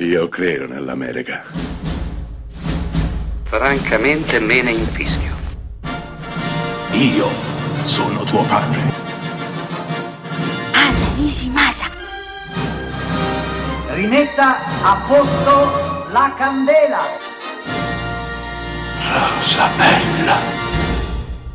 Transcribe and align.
Io 0.00 0.28
credo 0.28 0.68
nell'America. 0.68 1.42
Francamente 3.42 4.38
me 4.38 4.62
ne 4.62 4.70
infischio. 4.70 5.34
Io 6.92 7.26
sono 7.82 8.22
tuo 8.22 8.44
padre. 8.44 8.80
Anna 10.72 11.14
Nishimasa. 11.16 11.90
Rimetta 13.88 14.58
a 14.82 15.02
posto 15.04 16.06
la 16.12 16.32
candela. 16.38 17.00
Rosa 19.02 19.68
bella. 19.76 20.36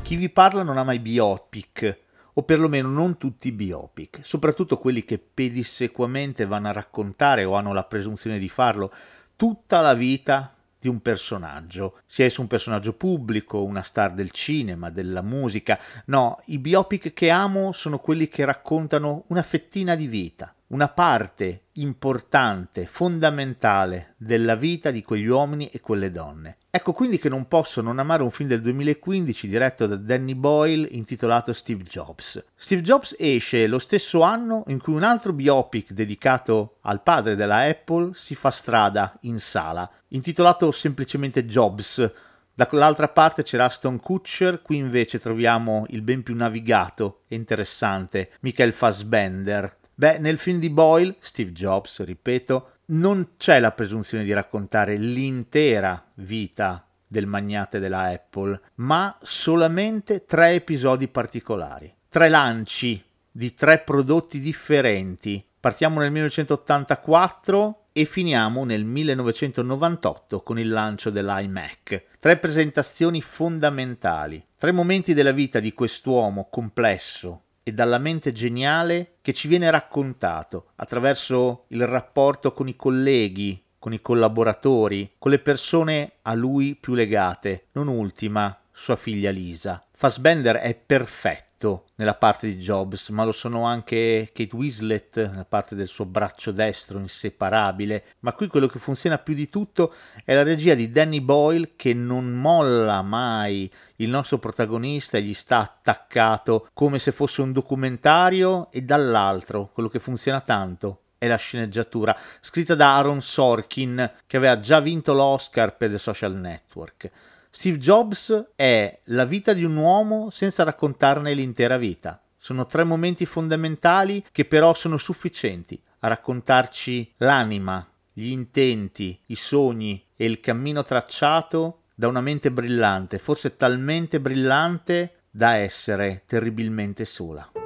Chi 0.02 0.18
vi 0.18 0.30
parla 0.30 0.64
non 0.64 0.78
ama 0.78 0.92
i 0.92 1.00
biopic, 1.00 1.98
o 2.34 2.44
perlomeno 2.44 2.90
non 2.90 3.18
tutti 3.18 3.50
i 3.50 3.52
biopic, 3.52 4.20
soprattutto 4.24 4.78
quelli 4.78 5.04
che 5.04 5.20
pedissequamente 5.20 6.46
vanno 6.46 6.70
a 6.70 6.74
raccontare 6.74 7.44
o 7.44 7.54
hanno 7.56 7.74
la 7.74 7.84
presunzione 7.84 8.40
di 8.40 8.50
farlo. 8.50 8.92
Tutta 9.36 9.82
la 9.82 9.94
vita 9.94 10.54
di 10.84 10.90
un 10.90 11.02
personaggio, 11.02 12.00
sia 12.06 12.26
esso 12.26 12.42
un 12.42 12.48
personaggio 12.48 12.92
pubblico, 12.92 13.64
una 13.64 13.84
star 13.84 14.14
del 14.14 14.32
cinema, 14.32 14.90
della 14.90 15.22
musica. 15.22 15.80
No, 16.08 16.38
i 16.48 16.60
biopic 16.60 17.14
che 17.14 17.30
amo 17.30 17.72
sono 17.72 18.00
quelli 18.00 18.28
che 18.28 18.44
raccontano 18.44 19.24
una 19.28 19.44
fettina 19.44 19.96
di 19.96 20.08
vita, 20.08 20.54
una 20.68 20.90
parte 20.90 21.68
importante, 21.74 22.86
fondamentale 22.86 24.16
della 24.18 24.56
vita 24.56 24.92
di 24.92 25.04
quegli 25.04 25.28
uomini 25.28 25.68
e 25.68 25.80
quelle 25.80 26.12
donne. 26.12 26.58
Ecco 26.76 26.92
quindi 26.92 27.20
che 27.20 27.30
non 27.30 27.48
posso 27.48 27.82
non 27.82 28.00
amare 28.00 28.24
un 28.24 28.32
film 28.32 28.50
del 28.50 28.62
2015 28.62 29.48
diretto 29.48 29.86
da 29.86 29.96
Danny 29.96 30.34
Boyle 30.34 30.88
intitolato 30.90 31.54
Steve 31.54 31.84
Jobs. 31.84 32.44
Steve 32.56 32.82
Jobs 32.82 33.16
esce 33.20 33.68
lo 33.68 33.78
stesso 33.78 34.22
anno 34.22 34.64
in 34.68 34.82
cui 34.82 34.96
un 34.96 35.04
altro 35.04 35.34
biopic 35.34 35.92
dedicato 35.92 36.78
al 36.82 37.04
padre 37.04 37.36
della 37.36 37.68
Apple 37.68 38.14
si 38.16 38.34
fa 38.34 38.50
strada 38.50 39.16
in 39.22 39.40
sala, 39.40 39.88
intitolato 40.14 40.72
semplicemente 40.72 41.46
Jobs. 41.46 42.12
Dall'altra 42.54 43.08
parte 43.08 43.44
c'era 43.44 43.66
Aston 43.66 44.00
Kutcher, 44.00 44.62
qui 44.62 44.78
invece 44.78 45.20
troviamo 45.20 45.86
il 45.90 46.02
ben 46.02 46.24
più 46.24 46.36
navigato 46.36 47.22
e 47.28 47.36
interessante 47.36 48.32
Michael 48.42 48.74
Fassbender. 48.74 49.78
Beh, 49.96 50.18
nel 50.18 50.38
film 50.38 50.60
di 50.60 50.70
Boyle, 50.70 51.16
Steve 51.20 51.52
Jobs, 51.52 52.04
ripeto, 52.04 52.70
non 52.86 53.32
c'è 53.38 53.60
la 53.60 53.72
presunzione 53.72 54.24
di 54.24 54.34
raccontare 54.34 54.98
l'intera 54.98 56.04
vita 56.16 56.88
del 57.08 57.28
magnate 57.28 57.80
della 57.80 58.04
Apple, 58.04 58.60
ma 58.76 59.16
solamente 59.22 60.26
tre 60.26 60.54
episodi 60.54 61.08
particolari, 61.08 61.94
tre 62.10 62.30
lanci 62.30 63.04
di 63.32 63.54
tre 63.54 63.80
prodotti 63.80 64.40
differenti. 64.40 65.44
Partiamo 65.64 66.02
nel 66.02 66.12
1984 66.12 67.86
e 67.94 68.04
finiamo 68.04 68.66
nel 68.66 68.84
1998 68.84 70.42
con 70.42 70.60
il 70.60 70.68
lancio 70.68 71.10
dell'iMac. 71.10 72.04
Tre 72.20 72.36
presentazioni 72.36 73.22
fondamentali, 73.22 74.46
tre 74.58 74.74
momenti 74.74 75.14
della 75.14 75.32
vita 75.32 75.62
di 75.62 75.74
quest'uomo 75.74 76.50
complesso, 76.52 77.44
e 77.64 77.72
dalla 77.72 77.98
mente 77.98 78.34
geniale 78.34 79.20
che 79.22 79.32
ci 79.32 79.48
viene 79.48 79.72
raccontato 79.72 80.72
attraverso 80.76 81.64
il 81.70 81.88
rapporto 81.88 82.52
con 82.52 82.68
i 82.68 82.76
colleghi, 82.76 83.64
con 83.80 83.94
i 83.94 84.02
collaboratori, 84.02 85.14
con 85.18 85.32
le 85.32 85.40
persone 85.40 86.16
a 86.24 86.34
lui 86.34 86.76
più 86.76 86.94
legate, 86.94 87.68
non 87.72 87.88
ultima 87.88 88.63
sua 88.74 88.96
figlia 88.96 89.30
Lisa. 89.30 89.82
Fassbender 89.96 90.58
è 90.58 90.74
perfetto 90.76 91.86
nella 91.96 92.16
parte 92.16 92.48
di 92.48 92.58
Jobs, 92.58 93.08
ma 93.10 93.24
lo 93.24 93.32
sono 93.32 93.64
anche 93.64 94.32
Kate 94.34 94.56
Winslet 94.56 95.30
nella 95.30 95.46
parte 95.46 95.76
del 95.76 95.88
suo 95.88 96.06
braccio 96.06 96.52
destro 96.52 97.00
inseparabile. 97.00 98.04
Ma 98.20 98.34
qui 98.34 98.48
quello 98.48 98.68
che 98.68 98.80
funziona 98.80 99.18
più 99.18 99.34
di 99.34 99.48
tutto 99.48 99.94
è 100.26 100.34
la 100.34 100.44
regia 100.44 100.74
di 100.74 100.90
Danny 100.90 101.22
Boyle 101.22 101.72
che 101.78 101.94
non 101.94 102.32
molla 102.34 103.02
mai 103.02 103.72
il 103.98 104.10
nostro 104.10 104.40
protagonista 104.40 105.18
e 105.18 105.22
gli 105.22 105.34
sta 105.34 105.60
attaccato 105.60 106.68
come 106.74 107.00
se 107.00 107.14
fosse 107.14 107.42
un 107.42 107.54
documentario 107.54 108.70
e 108.72 108.82
dall'altro 108.82 109.70
quello 109.72 109.88
che 109.88 110.00
funziona 110.00 110.42
tanto 110.42 111.04
è 111.18 111.28
la 111.28 111.38
sceneggiatura 111.38 112.14
scritta 112.42 112.76
da 112.76 112.98
Aaron 112.98 113.22
Sorkin 113.22 114.12
che 114.28 114.36
aveva 114.36 114.60
già 114.60 114.82
vinto 114.82 115.14
l'Oscar 115.14 115.78
per 115.78 115.92
The 115.92 115.98
Social 115.98 116.36
Network. 116.36 117.10
Steve 117.56 117.78
Jobs 117.78 118.54
è 118.56 119.00
la 119.06 119.26
vita 119.26 119.54
di 119.54 119.64
un 119.64 119.76
uomo 119.76 120.32
senza 120.32 120.64
raccontarne 120.64 121.36
l'intera 121.36 121.78
vita. 121.78 122.20
Sono 122.36 122.66
tre 122.66 122.84
momenti 122.84 123.28
fondamentali 123.28 124.26
che 124.32 124.46
però 124.46 124.74
sono 124.74 124.98
sufficienti 124.98 125.80
a 126.00 126.08
raccontarci 126.08 127.14
l'anima, 127.18 127.88
gli 128.12 128.32
intenti, 128.32 129.18
i 129.28 129.36
sogni 129.36 130.04
e 130.16 130.26
il 130.26 130.40
cammino 130.40 130.82
tracciato 130.82 131.84
da 131.94 132.08
una 132.08 132.22
mente 132.22 132.52
brillante, 132.52 133.20
forse 133.20 133.56
talmente 133.56 134.20
brillante 134.20 135.20
da 135.30 135.54
essere 135.54 136.24
terribilmente 136.26 137.06
sola. 137.06 137.63